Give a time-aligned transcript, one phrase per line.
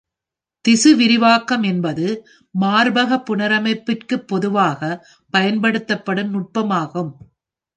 [0.65, 2.05] திசு விரிவாக்கம் என்பது
[2.55, 4.81] மார்பக புனரமைப்பிற்கு பொதுவாக
[5.33, 7.11] பயன்படுத்தப்படும் நுட்பமாகும்.